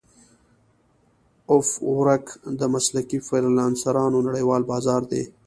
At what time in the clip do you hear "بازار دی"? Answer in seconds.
4.71-5.23